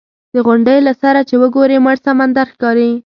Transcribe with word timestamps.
د 0.33 0.35
غونډۍ 0.45 0.79
له 0.87 0.93
سره 1.01 1.19
چې 1.29 1.35
وګورې 1.41 1.77
مړ 1.85 1.95
سمندر 2.05 2.47
ښکاري. 2.53 2.91